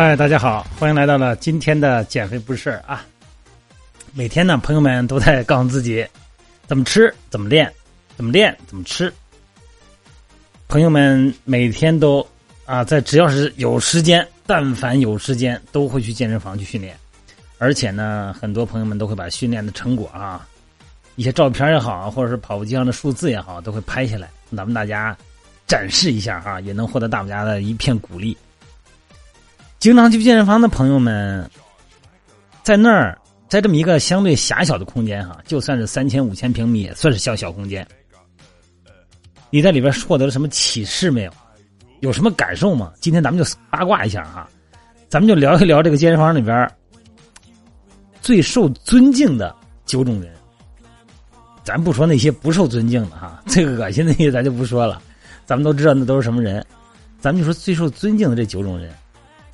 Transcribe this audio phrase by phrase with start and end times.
[0.00, 3.04] 嗨，大家好，欢迎来到了今天的减肥不是事儿啊！
[4.14, 6.06] 每天呢，朋友们都在告诉自己
[6.68, 7.68] 怎么吃、怎么练、
[8.16, 9.12] 怎么练、怎么吃。
[10.68, 12.24] 朋友们每天都
[12.64, 16.96] 啊，在只要是有时间，但凡有时间，都会去健身房去训练。
[17.58, 20.46] 而且呢，很多朋友们都会把训练的成果啊，
[21.16, 25.18] 一些照片也好，或者是跑步机上的数字也好，都会拍下来，咱们大家
[25.66, 28.38] 展示一下哈，也能获得大家的一片鼓励。
[29.78, 31.48] 经常去健身房的朋友们，
[32.64, 33.16] 在那儿，
[33.48, 37.86] 在这么一个相对狭小的空间哈，就算是三千五千平米，也算是小小空间。
[39.50, 41.32] 你在里边获得了什么启示没有？
[42.00, 42.92] 有什么感受吗？
[43.00, 44.48] 今天咱们就八卦一下哈，
[45.08, 46.68] 咱们就聊一聊这个健身房里边
[48.20, 49.54] 最受尊敬的
[49.86, 50.32] 九种人。
[51.62, 55.00] 咱不说那些不受尊敬的哈， 最恶心的那些咱就不说了，
[55.46, 56.64] 咱们都知道那都是什么人。
[57.20, 58.92] 咱们就说最受尊敬的这九种人。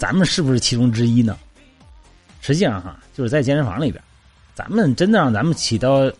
[0.04, 1.34] 咱们是不是其中之一呢？
[2.42, 4.04] 实际上哈，就是在健身房里边，
[4.54, 6.12] 咱们真的让咱们起到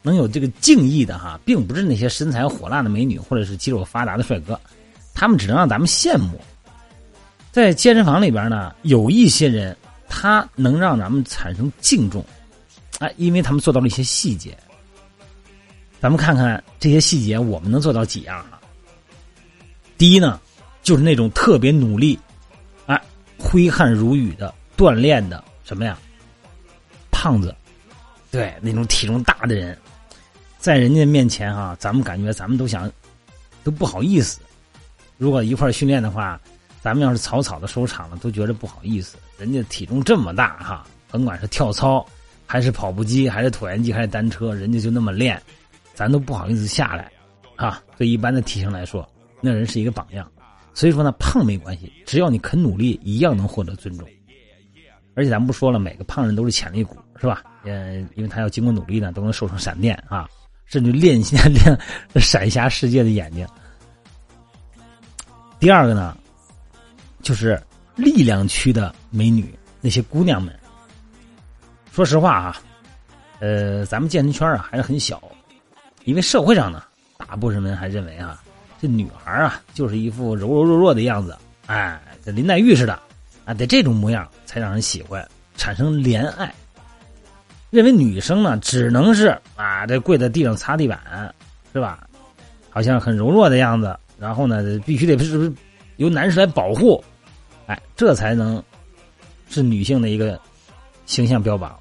[0.00, 4.60] 能有这个敬意的哈，并不是那些身材火辣的美女或者是肌肉发达的帅哥，
[5.12, 6.40] 他们只能让咱们羡慕。
[7.50, 9.76] 在健身房里边呢，有一些人
[10.08, 12.24] 他能让咱们产生敬重，
[13.00, 14.56] 哎，因为他们做到了一些细节。
[16.00, 18.60] 咱们看看这些细节，我们能做到几样哈？
[19.98, 20.40] 第一呢，
[20.84, 22.16] 就是那种特别努力。
[23.52, 25.98] 挥汗如雨的锻炼的什么呀？
[27.10, 27.54] 胖子，
[28.30, 29.76] 对那种体重大的人，
[30.58, 32.90] 在人家面前哈，咱们感觉咱们都想
[33.62, 34.40] 都不好意思。
[35.18, 36.40] 如果一块训练的话，
[36.80, 39.18] 咱们要是草草的收场了，都觉得不好意思。
[39.36, 42.06] 人家体重这么大哈，甭管是跳操
[42.46, 45.38] 还是跑步机，还是椭圆机，还是单车，人家就那么练，
[45.92, 47.12] 咱都不好意思下来
[47.56, 47.82] 啊。
[47.98, 49.06] 对一般的体型来说，
[49.42, 50.26] 那人是一个榜样。
[50.74, 54.08] 所以说呢，胖没关系，只要你肯努力，一样能获得尊重。
[55.14, 57.44] 而且咱们不说了，每个胖人都是潜力股，是吧？
[57.64, 60.26] 呃，因为他要经过努力呢，都能瘦成闪电啊，
[60.64, 61.78] 甚至练一下 练
[62.16, 63.46] 闪瞎世界的眼睛。
[65.60, 66.16] 第二个呢，
[67.20, 67.62] 就是
[67.94, 70.58] 力量区的美女，那些姑娘们。
[71.92, 72.62] 说实话啊，
[73.38, 75.22] 呃，咱们健身圈啊还是很小，
[76.04, 76.82] 因为社会上呢，
[77.18, 78.41] 大部分人还认为啊。
[78.82, 82.98] 这女孩啊，就是一副柔柔弱弱的样子，哎，跟林黛玉似的，
[83.44, 85.24] 啊，得这种模样才让人喜欢，
[85.56, 86.52] 产生怜爱。
[87.70, 90.98] 认为女生呢，只能是啊，这跪在地上擦地板，
[91.72, 92.08] 是吧？
[92.70, 95.52] 好像很柔弱的样子，然后呢，必须得是不是
[95.98, 97.04] 由男士来保护，
[97.68, 98.60] 哎，这才能
[99.48, 100.40] 是女性的一个
[101.06, 101.78] 形象标榜。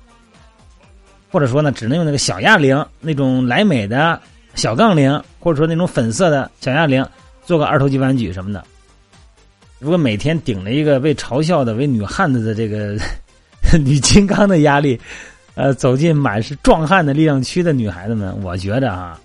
[1.31, 4.21] 或者说呢，只能用那个小哑铃那种莱美的。
[4.55, 7.05] 小杠铃，或者说那种粉色的小哑铃，
[7.45, 8.63] 做个二头肌弯举什么的。
[9.79, 12.95] 如果每天顶着一个被嘲笑的为女汉子的这个
[13.83, 14.99] 女金刚的压力，
[15.55, 19.19] 呃，走进满是壮汉的力量区的女孩子们，我觉得啊，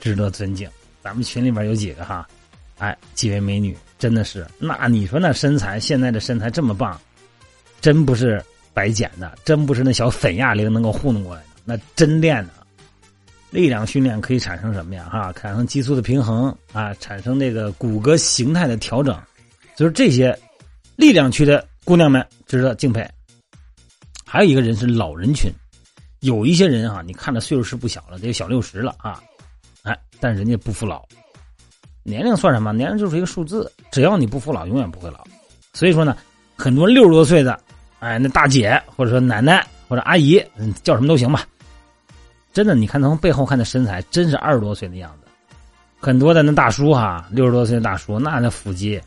[0.00, 0.68] 值得尊敬。
[1.02, 2.26] 咱们群里边有几个哈，
[2.78, 6.98] 哎，几位美女，真的是，那你说那身材，现在的身材这么棒，
[7.80, 12.61] 真不是白捡的，真不是那小粉哑铃能够糊弄过来的，那真练的。
[13.52, 15.10] 力量训练可以产生什么呀？
[15.12, 19.14] 哈，产生激素的平衡啊，产生那个骨骼形态的调整，
[19.76, 20.36] 就是这些
[20.96, 23.06] 力量区的姑娘们值得敬佩。
[24.24, 25.52] 还有一个人是老人群，
[26.20, 29.22] 有一些人啊，你看着岁数是不小了，得小六十了啊，
[29.82, 31.04] 哎，但人家不服老，
[32.02, 32.72] 年龄算什么？
[32.72, 35.22] 年龄就是一个数字，只要你不服老，永远不会老。
[35.74, 36.16] 所以说呢，
[36.56, 37.60] 很多六十多岁的，
[37.98, 40.42] 哎，那大姐或者说奶奶或者阿姨，
[40.82, 41.46] 叫什么都行吧。
[42.52, 45.30] 真的，你看从背后看的身材，真是二十多岁的样子。
[45.98, 49.00] 很多的那大叔哈，六十多岁的大叔，那那腹肌。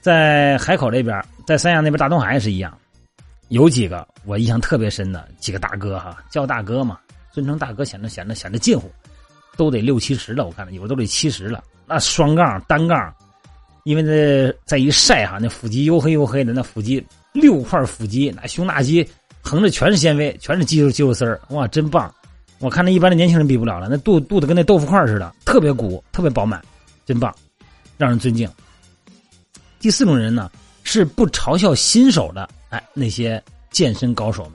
[0.00, 2.76] 在海口这边，在三亚那边大东海也是一样，
[3.48, 6.98] 有几个我印象特别深的几个大哥哈，叫大哥嘛，
[7.32, 8.90] 尊称大哥显得显得显得近乎，
[9.56, 11.64] 都得六七十了，我看着有的都得七十了。
[11.86, 13.12] 那双杠单杠，
[13.84, 19.06] 因为这再一晒哈，那腹肌黝黑黝黑的，那腹肌六块腹肌，那胸大肌
[19.40, 22.14] 横着全是纤维，全是肌肉肌肉丝儿，哇，真棒！
[22.60, 26.60] 我看那一般的年轻人比不了了，那肚肚子跟那豆腐块似的，特别鼓，特别饱满，
[27.06, 27.32] 真棒，
[27.96, 28.50] 让人尊敬。
[29.78, 30.50] 第四种人呢，
[30.82, 33.40] 是不嘲笑新手的，哎，那些
[33.70, 34.54] 健身高手们，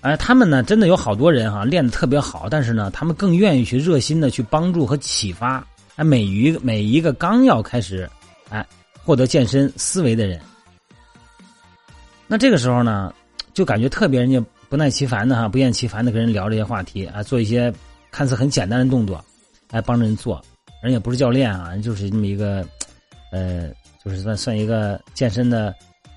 [0.00, 5.64] 哎，他们呢，真的有好多人哈，练的特别好，但是呢，他们更愿意去热心的去帮助和启发，
[5.94, 8.10] 哎，每一每一个刚要开始，
[8.48, 8.66] 哎，
[9.04, 10.40] 获得健身思维的人，
[12.26, 13.14] 那这个时候呢，
[13.52, 14.44] 就感觉特别人家。
[14.74, 17.72] 不耐其烦的哈，不厌其烦的跟人聊这些话题啊，做一些
[18.10, 19.24] 看似很简单的动作，
[19.70, 20.44] 来帮着人做。
[20.82, 22.66] 人也不是教练啊，人就是这么一个，
[23.30, 23.70] 呃，
[24.04, 25.72] 就是算算一个健身的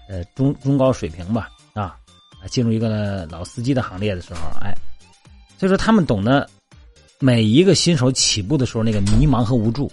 [0.09, 1.99] 呃中中高水平吧啊，
[2.49, 4.73] 进入一个老司机的行列的时候，哎，
[5.59, 6.49] 所以说他们懂得
[7.19, 9.87] 每一个新手起步的时候那个迷茫和无助，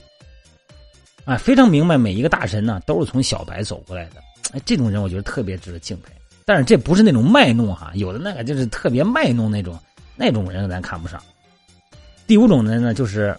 [1.26, 4.22] 啊，非常明白每一个大神呢都是从小白走过来的，
[4.52, 6.10] 哎，这种人我觉得特别值得敬佩。
[6.44, 9.78] 但是这不是那种卖弄哈，有的那个就是特别卖弄那种，
[10.14, 11.22] 那种人咱看不上。
[12.26, 13.34] 第五种人呢，就是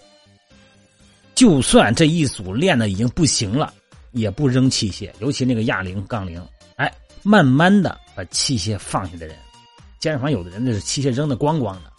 [1.34, 3.72] 就算这一组练的已经不行了，
[4.12, 6.44] 也不扔器械，尤其那个哑铃、杠铃，
[6.76, 6.92] 哎，
[7.22, 9.36] 慢慢的把器械放下的人。
[9.98, 11.92] 健身房有的人那是器械扔的光光的，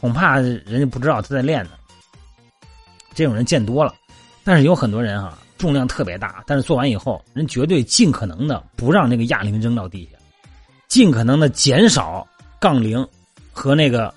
[0.00, 1.70] 恐怕人家不知道他在练呢。
[3.14, 3.94] 这种人见多了，
[4.42, 5.38] 但是有很多人哈。
[5.56, 10.18] 重量特别大，但是做完以后，人绝对尽可能的不让那个哑铃扔到地下，
[10.88, 12.26] 尽可能的减少
[12.60, 13.06] 杠铃
[13.52, 14.12] 和那个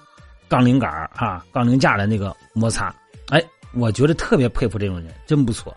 [0.48, 2.94] 杠铃杆啊、杠铃架的那个摩擦。
[3.30, 3.44] 哎，
[3.74, 5.76] 我觉得特别佩服这种人，真不错。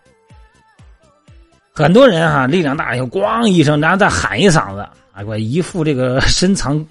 [1.73, 6.85] 很多人哈力量大以后，咣一声，然后再喊一嗓子，哎，我一副这个深藏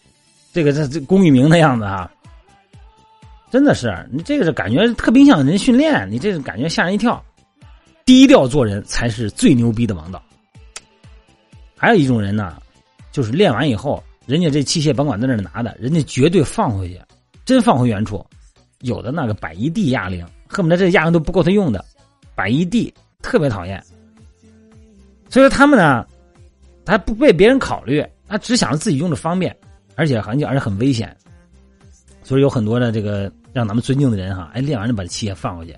[0.52, 2.10] 这个这这功与名的样子哈，
[3.50, 7.22] 真的是你这个是感觉特别像人训练，你这个感觉吓人一跳。
[8.06, 10.22] 低调做人才是最牛逼的王道。
[11.76, 12.56] 还有一种人呢，
[13.10, 17.00] 就是练完以后，人家这器械甭管在那拿的，人家绝对放回去，
[17.44, 18.24] 真放回原处。
[18.82, 21.84] 有的那个摆一地哑铃，恨不得这哑铃都不够他用的，
[22.36, 23.82] 摆一地特别讨厌。
[25.28, 26.06] 所以说他们呢，
[26.84, 29.54] 他不为别人考虑，他只想着自己用着方便，
[29.96, 31.14] 而且很而且很危险。
[32.22, 35.76] 所以有很多的这个让咱们尊敬的人哈，哎，练完就把这器械放回去。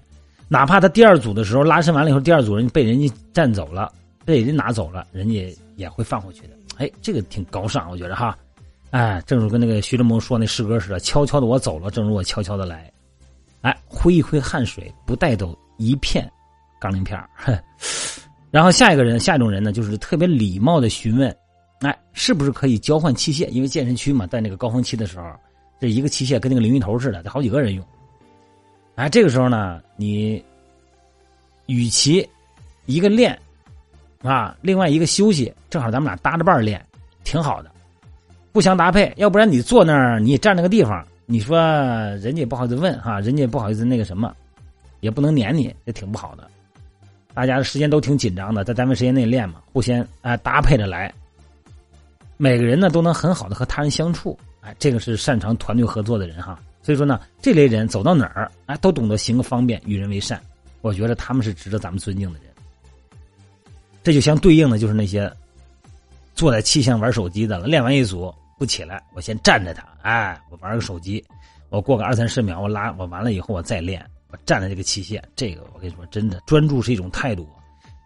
[0.48, 3.92] 哪怕他第二组的时候拉伸完了以后，第二组人被人家占走了，
[4.24, 6.50] 被人家拿走了，人家也会放回去的。
[6.78, 8.36] 哎，这个挺高尚，我觉得哈。
[8.90, 12.90] 哎，正如跟那个徐志摩说那诗歌似的：“悄悄的我走了，正如我悄悄的来。”
[13.60, 16.26] 哎，挥一挥汗水，不带走一片
[16.80, 17.22] 钢铃片
[18.50, 21.36] 然后下一个人，下一种人呢，就是特别礼貌的询问
[21.84, 23.46] ：“哎，是不是可以交换器械？
[23.48, 25.26] 因为健身区嘛，在那个高峰期的时候，
[25.78, 27.84] 这一个器械跟那个淋浴头似的，得好几个人用。”
[28.98, 30.42] 哎，这个时候呢，你
[31.66, 32.28] 与其
[32.86, 33.38] 一个练
[34.22, 36.84] 啊，另外一个休息，正好咱们俩搭着伴练，
[37.22, 37.70] 挺好的，
[38.50, 39.12] 不相搭配。
[39.16, 41.56] 要不然你坐那儿，你占那个地方，你说
[42.16, 44.34] 人家也不好意思问哈，人家也不好意思那个什么，
[44.98, 46.50] 也不能撵你，也挺不好的。
[47.34, 51.14] 大家的时间都挺紧张的，在单位时间内练嘛，互相啊搭配着来，
[52.36, 54.36] 每个人呢都能很好的和他人相处。
[54.60, 56.58] 哎，这个是擅长团队合作的人哈。
[56.88, 60.40] 所以说呢，这类人走到哪儿，哎，都懂得行个方便，与人为善。
[60.80, 62.48] 我觉得他们是值得咱们尊敬的人。
[64.02, 65.30] 这就相对应的就是那些
[66.34, 67.66] 坐在器械玩手机的了。
[67.66, 71.22] 练完一组不起来，我先站着他，哎，我玩个手机，
[71.68, 75.22] 我过个二三十秒，我拉我完了以后我再练，我站在这个器械。
[75.36, 77.46] 这个我跟你说，真的专注是一种态度，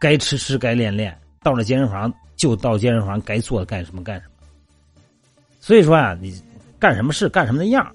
[0.01, 4.33] 该吃吃，该练练，到了健身房就到健身房，该做的干什么干什么。
[5.61, 6.43] 所以说啊，你
[6.81, 7.89] 干什么事干什么的样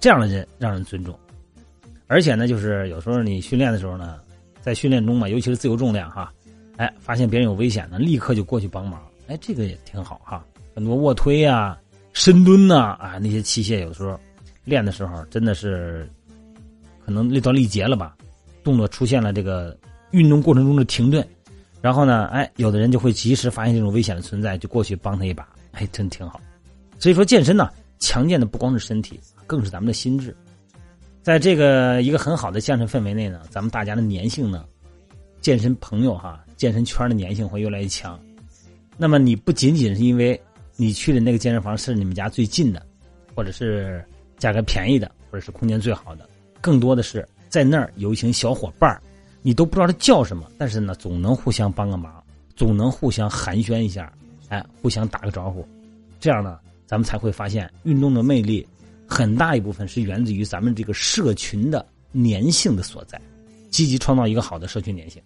[0.00, 1.18] 这样的人让人尊重，
[2.06, 4.20] 而且呢，就是有时候你训练的时候呢，
[4.60, 6.32] 在训练中嘛，尤其是自由重量哈，
[6.76, 10.44] 哎，发现别人有危险呢，立刻就过去帮忙，哎，这个也挺好哈。
[10.74, 11.78] 很多卧推呀、
[12.12, 14.18] 深蹲呐啊，那些器械有时候
[14.64, 16.08] 练的时候真的是
[17.04, 18.14] 可能累到力竭了吧，
[18.62, 19.76] 动作出现了这个
[20.10, 21.26] 运动过程中的停顿，
[21.80, 26.40] 然后呢，哎，有的人就会及时发现这种危险的存在，就过去帮他一把，哎，真挺好。
[26.98, 29.20] 所以说健身呢，强健的不光是身体。
[29.48, 30.36] 更是咱们的心智，
[31.22, 34.64] 在这个一个很好的健身氛围内呢，咱们大家的粘性呢，
[35.40, 38.18] 健身朋友哈，健身圈的粘性会越来越强。
[38.96, 40.40] 那么你不仅仅是因为
[40.74, 42.84] 你去的那个健身房是你们家最近的，
[43.36, 44.04] 或者是
[44.36, 46.28] 价格便宜的，或者是空间最好的，
[46.60, 49.00] 更多的是在那儿有一群小伙伴
[49.42, 52.20] 你都不知道他叫什么，但是呢，总能互相帮个忙，
[52.56, 54.12] 总能互相寒暄一下，
[54.48, 55.64] 哎，互相打个招呼，
[56.18, 58.66] 这样呢，咱们才会发现运动的魅力。
[59.08, 63.20] 很大一部分是源自于咱们这个社群的粘性的所在，
[63.70, 65.22] 积极创造一个好的社群粘性，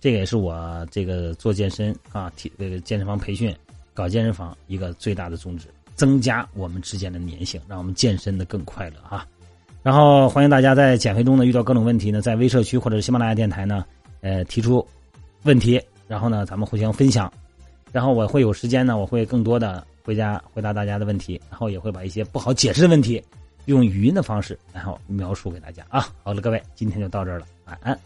[0.00, 3.54] 这个也是我这个做健身啊，体这个健身房培训，
[3.92, 9.26] 搞健身房一个最大的宗旨，增加我们之间的粘性，让我们健身的更快乐啊。
[9.82, 13.84] 然后欢迎大家在减肥中呢遇到各种问题呢，在微社区或者是喜马拉雅电台呢，
[14.22, 14.82] 呃提出
[15.42, 17.30] 问题，然后呢咱们互相分享，
[17.92, 19.86] 然后我会有时间呢，我会更多的。
[20.08, 23.22] 回家回答大家的问题，然后也会把一些不好解释的问题
[23.66, 26.08] 用语音的方式，然后描述给大家啊。
[26.22, 28.00] 好了，各位，今天就到这儿了，晚安。